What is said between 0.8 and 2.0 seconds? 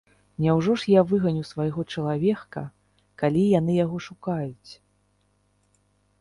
ж я выганю свайго